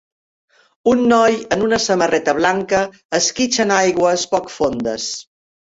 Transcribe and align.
Un 0.91 1.03
noi 1.11 1.37
en 1.57 1.65
una 1.67 1.79
samarreta 1.85 2.35
blanca 2.41 2.81
esquitxa 3.21 3.65
en 3.69 3.79
aigües 3.79 4.29
poc 4.35 4.55
fondes. 4.61 5.11